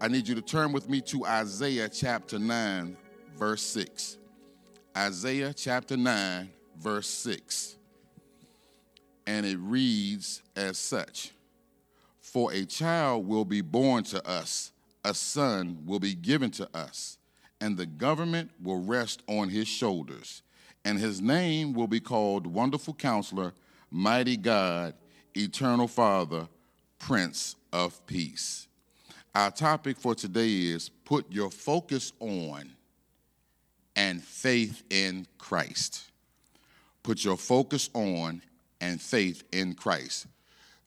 [0.00, 2.96] I need you to turn with me to Isaiah chapter 9,
[3.36, 4.16] verse 6.
[4.96, 7.76] Isaiah chapter 9, verse 6.
[9.26, 11.32] And it reads as such
[12.20, 14.70] For a child will be born to us,
[15.04, 17.18] a son will be given to us,
[17.60, 20.42] and the government will rest on his shoulders.
[20.84, 23.52] And his name will be called Wonderful Counselor,
[23.90, 24.94] Mighty God,
[25.34, 26.46] Eternal Father,
[27.00, 28.67] Prince of Peace.
[29.38, 32.72] Our topic for today is Put Your Focus on
[33.94, 36.10] and Faith in Christ.
[37.04, 38.42] Put your focus on
[38.80, 40.26] and faith in Christ.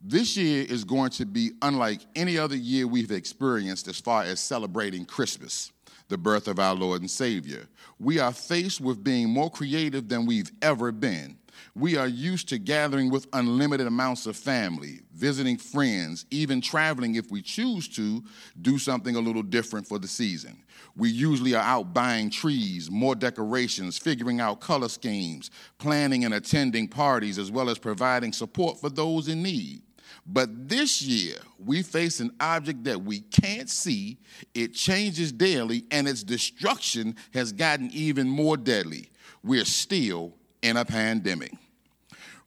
[0.02, 4.42] This year is going to be unlike any other year we've experienced as far as
[4.42, 5.72] celebrating Christmas,
[6.10, 7.70] the birth of our Lord and Savior.
[8.02, 11.38] We are faced with being more creative than we've ever been.
[11.76, 17.32] We are used to gathering with unlimited amounts of family, visiting friends, even traveling if
[17.32, 18.24] we choose to
[18.62, 20.64] do something a little different for the season.
[20.96, 26.88] We usually are out buying trees, more decorations, figuring out color schemes, planning and attending
[26.88, 29.82] parties, as well as providing support for those in need.
[30.26, 34.20] But this year, we face an object that we can't see,
[34.54, 39.10] it changes daily, and its destruction has gotten even more deadly.
[39.44, 41.54] We're still in a pandemic.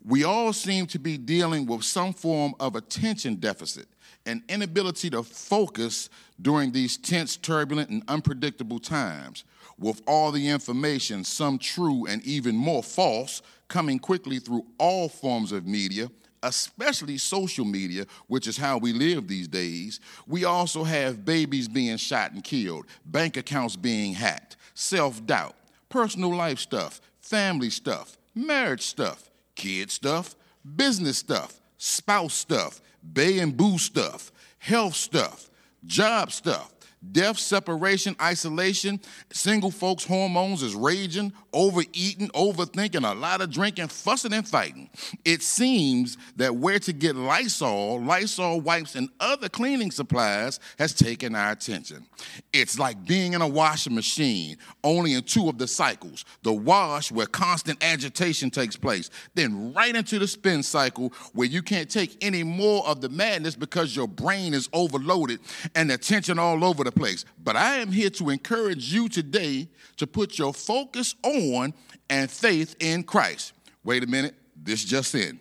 [0.04, 3.88] We all seem to be dealing with some form of attention deficit,
[4.26, 9.44] an inability to focus during these tense, turbulent, and unpredictable times,
[9.78, 15.52] with all the information, some true and even more false, coming quickly through all forms
[15.52, 16.10] of media,
[16.42, 20.00] especially social media, which is how we live these days.
[20.26, 25.56] We also have babies being shot and killed, bank accounts being hacked, self doubt,
[25.88, 30.36] personal life stuff, family stuff, marriage stuff, kid stuff,
[30.76, 32.82] business stuff, spouse stuff,
[33.14, 35.48] bay and boo stuff, health stuff,
[35.86, 36.73] job stuff,
[37.12, 39.00] death, separation, isolation,
[39.32, 44.88] single folks' hormones is raging, overeating, overthinking, a lot of drinking, fussing and fighting.
[45.24, 51.34] It seems that where to get Lysol, Lysol wipes, and other cleaning supplies has taken
[51.34, 52.06] our attention.
[52.52, 57.10] It's like being in a washing machine, only in two of the cycles the wash,
[57.10, 62.16] where constant agitation takes place, then right into the spin cycle, where you can't take
[62.22, 65.40] any more of the madness because your brain is overloaded
[65.74, 67.24] and the tension all over the place.
[67.42, 71.74] But I am here to encourage you today to put your focus on
[72.08, 73.52] and faith in Christ.
[73.84, 75.40] Wait a minute, this just in.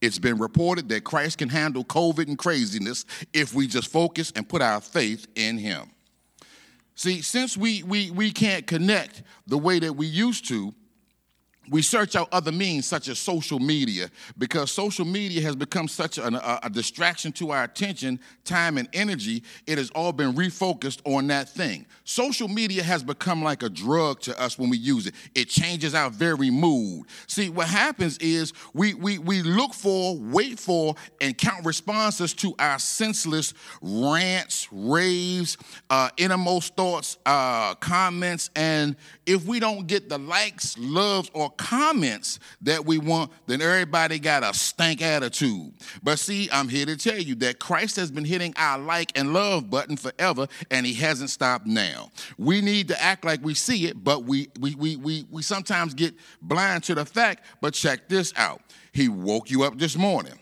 [0.00, 4.48] It's been reported that Christ can handle COVID and craziness if we just focus and
[4.48, 5.90] put our faith in Him.
[6.94, 10.74] See, since we, we, we can't connect the way that we used to,
[11.70, 16.18] we search out other means such as social media because social media has become such
[16.18, 19.42] an, a, a, distraction to our attention time and energy.
[19.66, 21.86] It has all been refocused on that thing.
[22.04, 25.14] Social media has become like a drug to us when we use it.
[25.34, 27.06] It changes our very mood.
[27.26, 32.54] See what happens is we we, we look for wait for and count responses to
[32.58, 35.56] our senseless rants raves
[35.90, 38.50] uh, innermost thoughts uh, comments.
[38.56, 38.96] And
[39.26, 44.42] if we don't get the likes loves or comments that we want, then everybody got
[44.42, 45.74] a stank attitude.
[46.02, 49.34] But see, I'm here to tell you that Christ has been hitting our like and
[49.34, 52.10] love button forever, and he hasn't stopped now.
[52.38, 55.92] We need to act like we see it, but we we we we, we sometimes
[55.92, 57.44] get blind to the fact.
[57.60, 58.62] But check this out.
[58.92, 60.38] He woke you up this morning.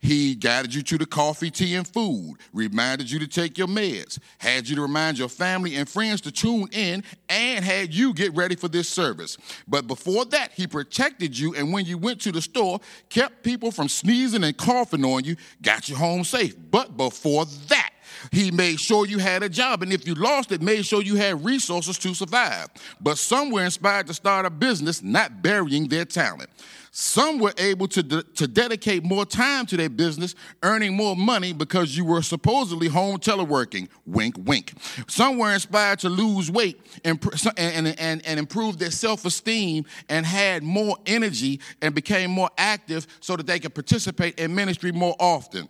[0.00, 4.18] He guided you to the coffee, tea, and food, reminded you to take your meds,
[4.38, 8.34] had you to remind your family and friends to tune in, and had you get
[8.34, 9.36] ready for this service.
[9.66, 13.70] But before that, he protected you, and when you went to the store, kept people
[13.70, 16.54] from sneezing and coughing on you, got you home safe.
[16.70, 17.90] But before that,
[18.32, 21.16] he made sure you had a job, and if you lost it, made sure you
[21.16, 22.68] had resources to survive.
[23.00, 26.50] But some were inspired to start a business, not burying their talent.
[26.98, 31.52] Some were able to, de- to dedicate more time to their business, earning more money
[31.52, 33.90] because you were supposedly home teleworking.
[34.06, 34.72] Wink, wink.
[35.06, 37.22] Some were inspired to lose weight and,
[37.58, 43.06] and, and, and improve their self esteem and had more energy and became more active
[43.20, 45.68] so that they could participate in ministry more often.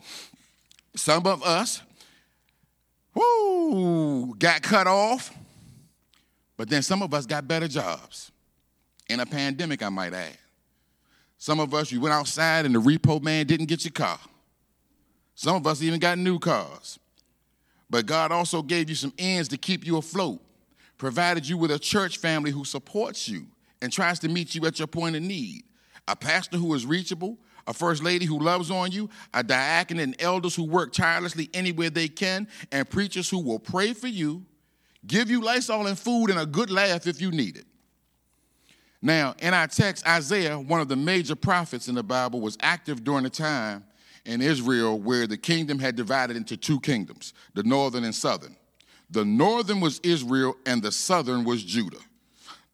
[0.94, 1.82] Some of us,
[3.16, 5.34] whoo, got cut off,
[6.56, 8.30] but then some of us got better jobs.
[9.08, 10.36] In a pandemic, I might add.
[11.38, 14.18] Some of us, you went outside and the repo man didn't get your car.
[15.34, 16.98] Some of us even got new cars.
[17.88, 20.40] But God also gave you some ends to keep you afloat,
[20.98, 23.46] provided you with a church family who supports you
[23.80, 25.62] and tries to meet you at your point of need,
[26.08, 30.16] a pastor who is reachable, a first lady who loves on you, a diaconate and
[30.20, 34.44] elders who work tirelessly anywhere they can, and preachers who will pray for you,
[35.06, 37.66] give you Lysol and food and a good laugh if you need it.
[39.02, 43.04] Now, in our text, Isaiah, one of the major prophets in the Bible, was active
[43.04, 43.84] during the time
[44.24, 48.56] in Israel where the kingdom had divided into two kingdoms, the northern and southern.
[49.10, 52.00] The northern was Israel and the southern was Judah.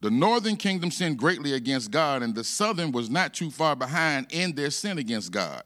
[0.02, 4.26] The northern kingdom sinned greatly against God, and the southern was not too far behind
[4.30, 5.62] in their sin against God.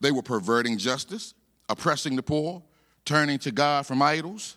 [0.00, 1.34] They were perverting justice,
[1.68, 2.62] oppressing the poor,
[3.04, 4.56] turning to God from idols,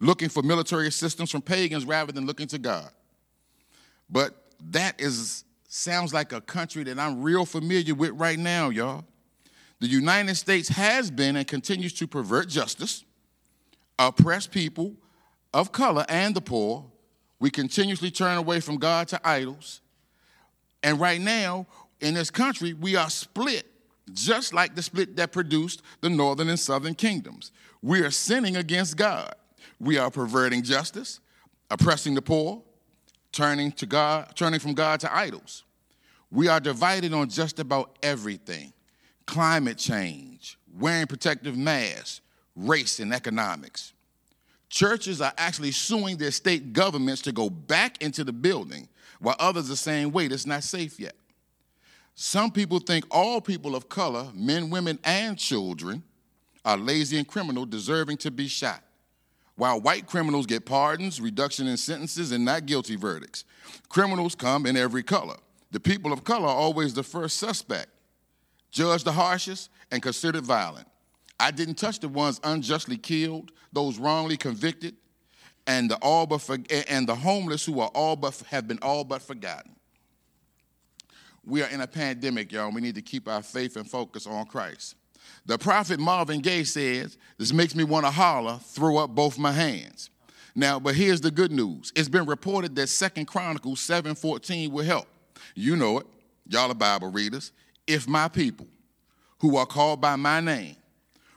[0.00, 2.88] looking for military assistance from pagans rather than looking to God.
[4.08, 4.34] But
[4.70, 9.04] that is sounds like a country that I'm real familiar with right now, y'all.
[9.80, 13.04] The United States has been and continues to pervert justice,
[13.98, 14.94] oppress people
[15.52, 16.86] of color and the poor.
[17.40, 19.80] We continuously turn away from God to idols.
[20.82, 21.66] And right now,
[22.00, 23.66] in this country, we are split,
[24.12, 27.52] just like the split that produced the northern and southern kingdoms.
[27.82, 29.34] We are sinning against God.
[29.80, 31.20] We are perverting justice,
[31.70, 32.62] oppressing the poor,
[33.32, 35.64] turning to God, turning from God to idols.
[36.30, 38.72] We are divided on just about everything
[39.26, 42.22] climate change, wearing protective masks,
[42.56, 43.92] race, and economics.
[44.78, 48.88] Churches are actually suing their state governments to go back into the building,
[49.18, 51.16] while others are saying, wait, it's not safe yet.
[52.14, 56.04] Some people think all people of color, men, women, and children,
[56.64, 58.84] are lazy and criminal, deserving to be shot
[59.56, 63.44] while white criminals get pardons, reduction in sentences, and not guilty verdicts.
[63.88, 65.34] Criminals come in every color.
[65.72, 67.88] The people of color are always the first suspect,
[68.70, 70.86] judged the harshest, and considered violent.
[71.40, 74.96] I didn't touch the ones unjustly killed, those wrongly convicted,
[75.66, 76.58] and the all but for,
[76.88, 79.76] and the homeless who are all but have been all but forgotten.
[81.44, 82.72] We are in a pandemic, y'all.
[82.72, 84.96] We need to keep our faith and focus on Christ.
[85.46, 89.52] The prophet Marvin Gaye says, This makes me want to holler, throw up both my
[89.52, 90.10] hands.
[90.54, 91.92] Now, but here's the good news.
[91.94, 95.06] It's been reported that Second Chronicles 7:14 will help.
[95.54, 96.06] You know it.
[96.46, 97.52] Y'all are Bible readers.
[97.86, 98.66] If my people
[99.38, 100.76] who are called by my name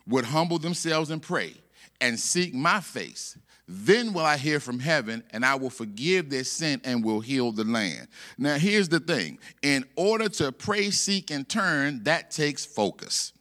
[0.07, 1.53] would humble themselves and pray
[1.99, 3.37] and seek my face,
[3.67, 7.51] then will I hear from heaven and I will forgive their sin and will heal
[7.51, 8.07] the land.
[8.37, 13.33] Now, here's the thing in order to pray, seek, and turn, that takes focus.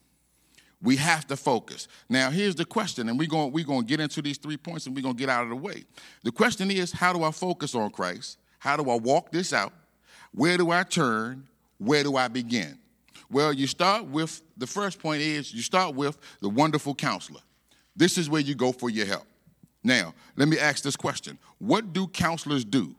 [0.82, 1.88] We have to focus.
[2.08, 4.86] Now, here's the question, and we're going we're going to get into these three points
[4.86, 5.84] and we're going to get out of the way.
[6.22, 8.38] The question is how do I focus on Christ?
[8.58, 9.72] How do I walk this out?
[10.32, 11.48] Where do I turn?
[11.78, 12.79] Where do I begin?
[13.30, 17.40] Well, you start with the first point is you start with the wonderful counselor.
[17.94, 19.26] This is where you go for your help.
[19.82, 22.94] Now, let me ask this question What do counselors do?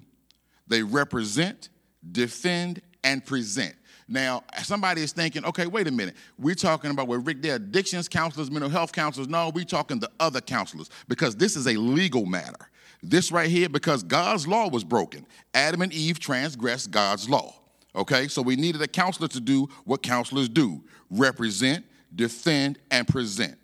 [0.68, 1.70] They represent,
[2.12, 3.76] defend, and present.
[4.08, 6.16] Now, somebody is thinking, okay, wait a minute.
[6.38, 9.30] We're talking about where Rick, they're addictions counselors, mental health counselors.
[9.30, 12.70] No, we're talking the other counselors because this is a legal matter.
[13.02, 15.26] This right here, because God's law was broken.
[15.54, 17.61] Adam and Eve transgressed God's law.
[17.96, 21.86] Okay, so we needed a counselor to do what counselors do represent,
[22.16, 23.58] defend, and present.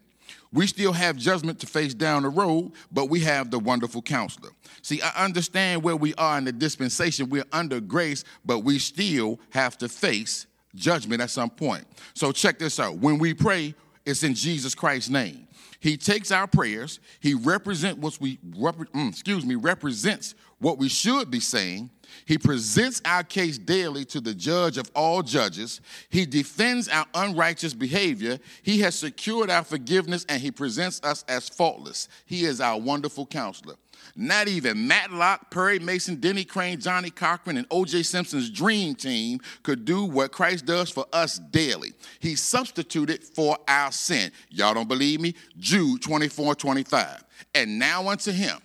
[0.51, 4.50] We still have judgment to face down the road, but we have the wonderful counselor.
[4.81, 7.29] See, I understand where we are in the dispensation.
[7.29, 11.85] We're under grace, but we still have to face judgment at some point.
[12.13, 12.97] So check this out.
[12.97, 13.75] When we pray,
[14.06, 15.47] it's in Jesus Christ's name.
[15.79, 21.30] He takes our prayers, he represents what we mm, excuse me, represents what we should
[21.30, 21.90] be saying.
[22.26, 25.82] He presents our case daily to the judge of all judges.
[26.10, 28.40] He defends our unrighteous behavior.
[28.64, 32.08] He has secured our forgiveness and he presents us as faultless.
[32.26, 33.76] He is our wonderful counselor.
[34.16, 38.04] Not even Matlock, Perry Mason, Denny Crane, Johnnie Cochran, and O.J.
[38.04, 41.94] Simpson's dream team could do what Christ does for us daily.
[42.20, 44.32] He substituted for our sin.
[44.50, 45.36] Y'all don't believe me?
[45.60, 47.24] Jude 24 25.
[47.54, 48.58] And now unto him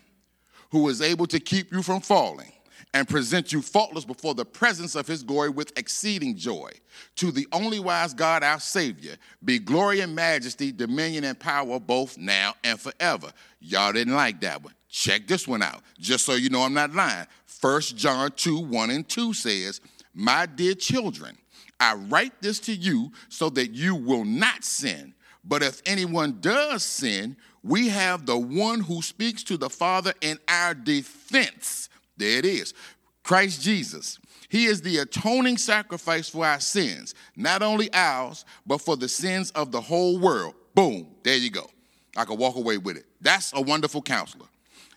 [0.73, 2.51] who is able to keep you from falling
[2.95, 6.71] and present you faultless before the presence of his glory with exceeding joy.
[7.17, 12.19] To the only wise God, our Savior, be glory and majesty, dominion and power both
[12.19, 13.31] now and forever.
[13.61, 14.75] Y'all didn't like that one.
[14.89, 17.27] Check this one out, just so you know I'm not lying.
[17.61, 19.81] 1 John 2 1 and 2 says,
[20.15, 21.37] My dear children,
[21.81, 25.15] I write this to you so that you will not sin.
[25.45, 30.39] But if anyone does sin, we have the one who speaks to the Father in
[30.49, 31.89] our defense.
[32.17, 32.75] There it is
[33.23, 34.19] Christ Jesus.
[34.49, 39.51] He is the atoning sacrifice for our sins, not only ours, but for the sins
[39.53, 40.55] of the whole world.
[40.75, 41.71] Boom, there you go.
[42.17, 43.07] I could walk away with it.
[43.21, 44.47] That's a wonderful counselor.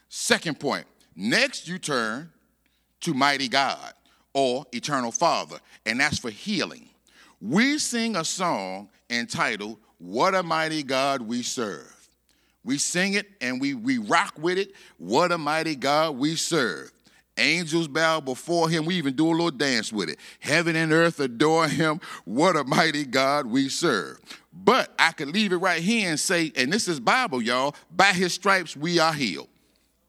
[0.09, 2.31] Second point next, you turn
[3.01, 3.93] to mighty God
[4.33, 6.89] or eternal Father, and that's for healing.
[7.39, 11.94] we sing a song entitled, What a Mighty God We Serve.
[12.65, 14.73] We sing it and we, we rock with it.
[14.97, 16.91] What a mighty God we serve.
[17.37, 18.85] Angels bow before him.
[18.85, 20.17] We even do a little dance with it.
[20.39, 21.99] Heaven and earth adore him.
[22.23, 24.19] What a mighty God we serve.
[24.51, 28.13] But I could leave it right here and say, and this is Bible, y'all, by
[28.13, 29.49] his stripes we are healed.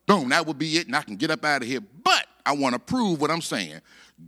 [0.07, 1.81] Boom, that would be it, and I can get up out of here.
[2.05, 3.81] But I want to prove what I'm saying.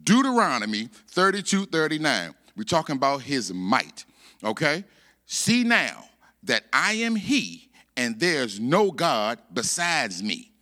[0.04, 2.34] Deuteronomy 32 39.
[2.56, 4.04] We're talking about his might.
[4.42, 4.84] Okay?
[5.26, 6.04] See now
[6.42, 7.67] that I am he,
[7.98, 10.52] and there's no God besides me.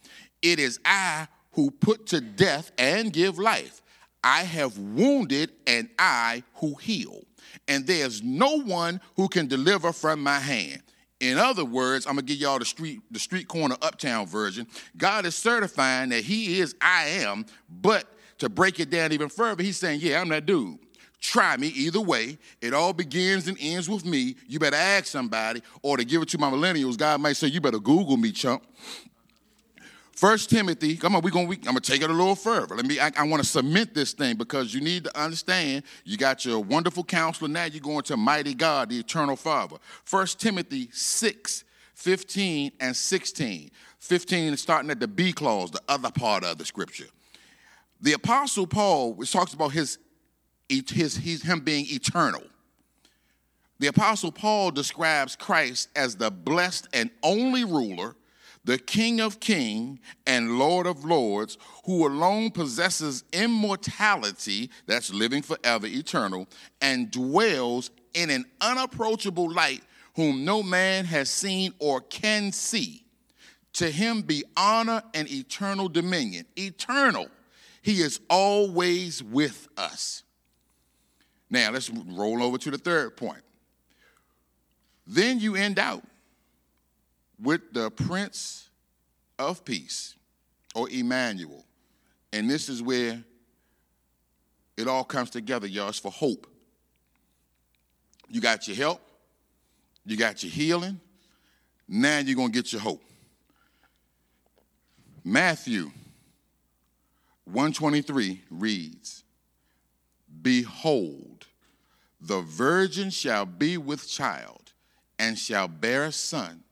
[0.41, 3.83] It is I who put to death and give life.
[4.25, 7.23] I have wounded and I who heal.
[7.69, 10.83] And there's no one who can deliver from my hand.
[11.21, 14.67] In other words, I'm gonna give y'all the street, the street corner uptown version.
[14.97, 18.07] God is certifying that He is I am, but
[18.39, 20.79] to break it down even further, He's saying, Yeah, I'm that dude.
[21.21, 22.39] Try me either way.
[22.61, 24.37] It all begins and ends with me.
[24.47, 27.61] You better ask somebody, or to give it to my millennials, God might say, You
[27.61, 28.63] better Google me, chump.
[30.17, 32.75] First Timothy, come on, we're gonna, we, I'm gonna take it a little further.
[32.75, 36.43] Let me, I, I wanna cement this thing because you need to understand you got
[36.47, 39.77] your wonderful counselor, now you're going to mighty God, the eternal Father.
[40.05, 43.71] First Timothy 6, 15 and 16.
[43.99, 47.09] 15 is starting at the B clause, the other part of the scripture.
[48.01, 49.99] The Apostle Paul, which talks about his,
[50.69, 52.43] his, his him being eternal.
[53.79, 58.17] The Apostle Paul describes Christ as the blessed and only ruler
[58.67, 65.87] the King of Kings and Lord of Lords, who alone possesses immortality, that's living forever,
[65.87, 66.49] eternal,
[66.81, 69.83] and dwells in an unapproachable light,
[70.17, 73.05] whom no man has seen or can see.
[73.75, 76.45] To him be honor and eternal dominion.
[76.57, 77.29] Eternal.
[77.83, 80.25] He is always with us.
[81.49, 83.43] Now, let's roll over to the third point.
[85.07, 86.03] Then you end out
[87.41, 88.69] with the Prince
[89.39, 90.15] of Peace,
[90.75, 91.65] or Emmanuel.
[92.33, 93.23] And this is where
[94.77, 95.89] it all comes together, y'all.
[95.89, 96.47] It's for hope.
[98.29, 99.01] You got your help,
[100.05, 101.01] you got your healing,
[101.89, 103.03] now you're going to get your hope.
[105.25, 105.91] Matthew
[107.45, 109.23] 123 reads,
[110.43, 111.36] Behold,
[112.21, 114.73] the virgin shall be with child
[115.19, 116.65] and shall bear a son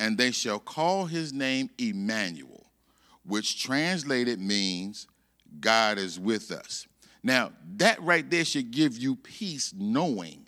[0.00, 2.66] and they shall call his name Emmanuel,
[3.24, 5.06] which translated means
[5.60, 6.88] God is with us.
[7.22, 10.46] Now, that right there should give you peace knowing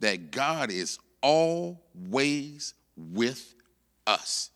[0.00, 3.54] that God is always with
[4.06, 4.50] us.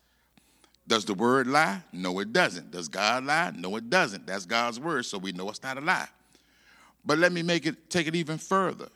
[0.88, 1.82] Does the word lie?
[1.92, 2.72] No, it doesn't.
[2.72, 3.52] Does God lie?
[3.56, 4.26] No, it doesn't.
[4.26, 6.08] That's God's word, so we know it's not a lie.
[7.04, 8.88] But let me make it take it even further.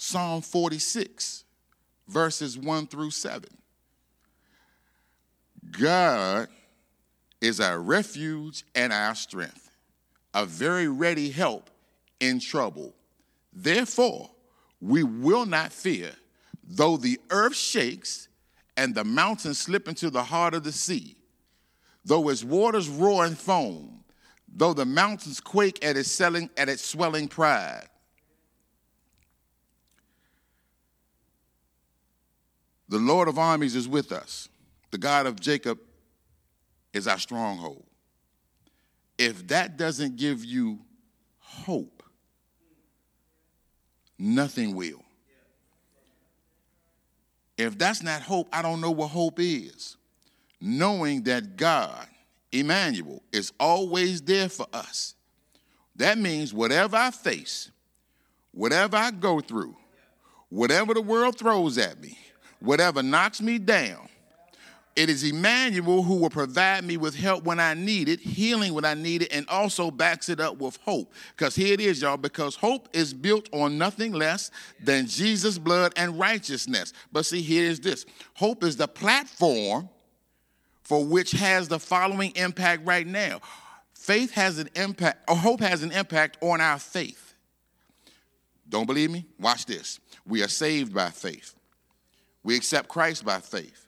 [0.00, 1.42] Psalm 46,
[2.06, 3.50] verses 1 through 7.
[5.72, 6.46] God
[7.40, 9.72] is our refuge and our strength,
[10.34, 11.68] a very ready help
[12.20, 12.94] in trouble.
[13.52, 14.30] Therefore,
[14.80, 16.12] we will not fear,
[16.62, 18.28] though the earth shakes
[18.76, 21.16] and the mountains slip into the heart of the sea,
[22.04, 24.04] though its waters roar and foam,
[24.46, 27.88] though the mountains quake at its, selling, at its swelling pride.
[32.88, 34.48] The Lord of armies is with us.
[34.90, 35.78] The God of Jacob
[36.92, 37.84] is our stronghold.
[39.18, 40.78] If that doesn't give you
[41.38, 42.02] hope,
[44.18, 45.02] nothing will.
[47.58, 49.96] If that's not hope, I don't know what hope is.
[50.60, 52.06] Knowing that God,
[52.52, 55.14] Emmanuel, is always there for us.
[55.96, 57.70] That means whatever I face,
[58.52, 59.76] whatever I go through,
[60.48, 62.16] whatever the world throws at me,
[62.60, 64.08] whatever knocks me down,
[64.98, 68.84] it is Emmanuel who will provide me with help when I need it, healing when
[68.84, 71.12] I need it, and also backs it up with hope.
[71.36, 74.50] Because here it is, y'all, because hope is built on nothing less
[74.82, 76.92] than Jesus' blood and righteousness.
[77.12, 79.88] But see, here is this hope is the platform
[80.82, 83.40] for which has the following impact right now.
[83.94, 87.34] Faith has an impact, or hope has an impact on our faith.
[88.68, 89.26] Don't believe me?
[89.38, 90.00] Watch this.
[90.26, 91.54] We are saved by faith.
[92.48, 93.84] We accept Christ by faith.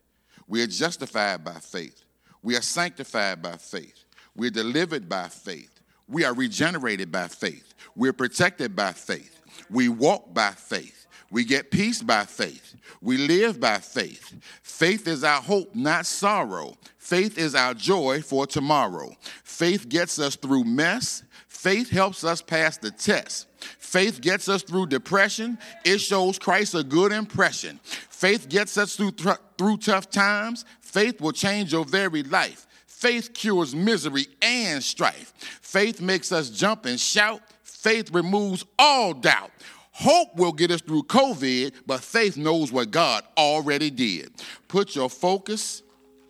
[0.47, 2.05] We are justified by faith.
[2.43, 4.05] We are sanctified by faith.
[4.37, 5.81] We are delivered by faith.
[6.07, 7.73] We are regenerated by faith.
[7.97, 9.41] We're protected by faith.
[9.71, 11.07] We walk by faith.
[11.31, 12.75] We get peace by faith.
[13.01, 14.35] We live by faith.
[14.63, 16.75] Faith is our hope, not sorrow.
[16.99, 19.17] Faith is our joy for tomorrow.
[19.43, 21.23] Faith gets us through mess.
[21.51, 23.49] Faith helps us pass the test.
[23.59, 25.59] Faith gets us through depression.
[25.85, 27.81] It shows Christ a good impression.
[27.83, 30.65] Faith gets us through, th- through tough times.
[30.81, 32.67] Faith will change your very life.
[32.87, 35.35] Faith cures misery and strife.
[35.61, 37.43] Faith makes us jump and shout.
[37.63, 39.51] Faith removes all doubt.
[39.91, 44.31] Hope will get us through COVID, but faith knows what God already did.
[44.69, 45.83] Put your focus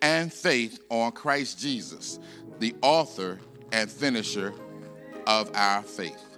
[0.02, 2.18] and faith on Christ Jesus,
[2.58, 3.38] the author
[3.70, 4.54] and finisher
[5.30, 6.29] of our faith.